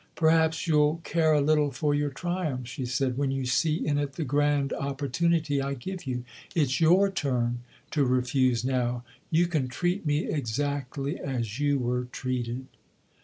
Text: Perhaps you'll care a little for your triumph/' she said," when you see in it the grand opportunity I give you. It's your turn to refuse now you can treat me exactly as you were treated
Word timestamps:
Perhaps 0.15 0.65
you'll 0.65 0.95
care 1.03 1.31
a 1.33 1.41
little 1.41 1.69
for 1.69 1.93
your 1.93 2.09
triumph/' 2.09 2.65
she 2.65 2.87
said," 2.87 3.17
when 3.19 3.29
you 3.29 3.45
see 3.45 3.85
in 3.85 3.99
it 3.99 4.13
the 4.13 4.23
grand 4.25 4.73
opportunity 4.73 5.61
I 5.61 5.75
give 5.75 6.07
you. 6.07 6.23
It's 6.55 6.81
your 6.81 7.11
turn 7.11 7.59
to 7.91 8.03
refuse 8.03 8.65
now 8.65 9.03
you 9.29 9.45
can 9.45 9.67
treat 9.67 10.03
me 10.03 10.25
exactly 10.25 11.19
as 11.19 11.59
you 11.59 11.77
were 11.77 12.05
treated 12.05 12.65